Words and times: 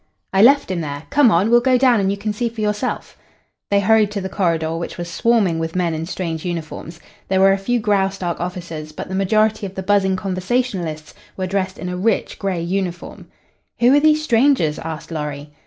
"I 0.33 0.41
left 0.41 0.71
him 0.71 0.81
there. 0.81 1.03
Come 1.11 1.29
on! 1.29 1.51
We'll 1.51 1.59
go 1.61 1.77
down 1.77 1.99
and 1.99 2.09
you 2.09 2.17
can 2.17 2.33
see 2.33 2.49
for 2.49 2.59
yourself." 2.59 3.19
They 3.69 3.81
hurried 3.81 4.09
to 4.13 4.19
the 4.19 4.29
corridor, 4.29 4.75
which 4.75 4.97
was 4.97 5.07
swarming 5.11 5.59
with 5.59 5.75
men 5.75 5.93
in 5.93 6.07
strange 6.07 6.43
uniforms. 6.43 6.99
There 7.27 7.39
were 7.39 7.51
a 7.53 7.57
few 7.59 7.79
Graustark 7.79 8.39
officers, 8.39 8.91
but 8.93 9.09
the 9.09 9.13
majority 9.13 9.67
of 9.67 9.75
the 9.75 9.83
buzzing 9.83 10.15
conversationalists 10.15 11.13
were 11.37 11.45
dressed 11.45 11.77
in 11.77 11.87
a 11.87 11.97
rich 11.97 12.39
gray 12.39 12.61
uniform. 12.63 13.27
"Who 13.79 13.93
are 13.93 13.99
these 13.99 14.23
strangers?" 14.23 14.79
asked 14.79 15.11
Lorry. 15.11 15.51